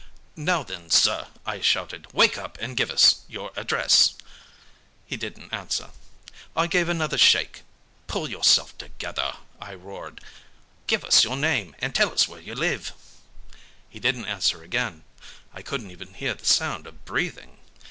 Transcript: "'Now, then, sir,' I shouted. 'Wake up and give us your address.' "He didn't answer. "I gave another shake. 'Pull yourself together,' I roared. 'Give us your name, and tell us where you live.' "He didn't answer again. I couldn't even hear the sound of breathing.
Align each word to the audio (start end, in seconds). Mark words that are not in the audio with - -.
"'Now, 0.35 0.63
then, 0.63 0.89
sir,' 0.89 1.27
I 1.45 1.61
shouted. 1.61 2.07
'Wake 2.11 2.35
up 2.35 2.57
and 2.59 2.75
give 2.75 2.89
us 2.89 3.19
your 3.27 3.51
address.' 3.55 4.15
"He 5.05 5.15
didn't 5.15 5.53
answer. 5.53 5.91
"I 6.55 6.65
gave 6.65 6.89
another 6.89 7.19
shake. 7.19 7.61
'Pull 8.07 8.27
yourself 8.27 8.75
together,' 8.79 9.35
I 9.61 9.75
roared. 9.75 10.19
'Give 10.87 11.03
us 11.05 11.23
your 11.23 11.37
name, 11.37 11.75
and 11.77 11.93
tell 11.93 12.11
us 12.11 12.27
where 12.27 12.41
you 12.41 12.55
live.' 12.55 12.93
"He 13.91 13.99
didn't 13.99 14.25
answer 14.25 14.63
again. 14.63 15.03
I 15.53 15.61
couldn't 15.61 15.91
even 15.91 16.15
hear 16.15 16.33
the 16.33 16.45
sound 16.47 16.87
of 16.87 17.05
breathing. 17.05 17.59